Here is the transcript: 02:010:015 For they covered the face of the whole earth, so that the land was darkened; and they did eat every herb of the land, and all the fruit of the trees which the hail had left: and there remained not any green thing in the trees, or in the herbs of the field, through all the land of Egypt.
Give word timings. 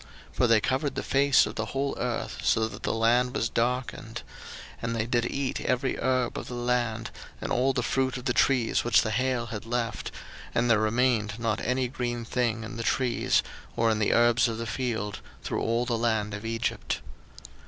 02:010:015 0.29 0.35
For 0.37 0.47
they 0.47 0.59
covered 0.59 0.95
the 0.95 1.03
face 1.03 1.45
of 1.45 1.53
the 1.53 1.65
whole 1.67 1.95
earth, 1.99 2.39
so 2.41 2.67
that 2.67 2.81
the 2.81 2.91
land 2.91 3.35
was 3.35 3.49
darkened; 3.49 4.23
and 4.81 4.95
they 4.95 5.05
did 5.05 5.29
eat 5.29 5.61
every 5.61 5.95
herb 5.99 6.39
of 6.39 6.47
the 6.47 6.55
land, 6.55 7.11
and 7.39 7.51
all 7.51 7.71
the 7.71 7.83
fruit 7.83 8.17
of 8.17 8.25
the 8.25 8.33
trees 8.33 8.83
which 8.83 9.03
the 9.03 9.11
hail 9.11 9.45
had 9.53 9.63
left: 9.67 10.09
and 10.55 10.71
there 10.71 10.79
remained 10.79 11.37
not 11.37 11.61
any 11.61 11.87
green 11.87 12.25
thing 12.25 12.63
in 12.63 12.77
the 12.77 12.81
trees, 12.81 13.43
or 13.75 13.91
in 13.91 13.99
the 13.99 14.11
herbs 14.11 14.47
of 14.47 14.57
the 14.57 14.65
field, 14.65 15.19
through 15.43 15.61
all 15.61 15.85
the 15.85 15.95
land 15.99 16.33
of 16.33 16.43
Egypt. 16.45 17.01